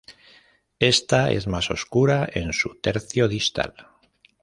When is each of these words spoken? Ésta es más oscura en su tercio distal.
Ésta 0.79 1.29
es 1.31 1.45
más 1.45 1.69
oscura 1.69 2.27
en 2.33 2.53
su 2.53 2.73
tercio 2.81 3.27
distal. 3.27 3.75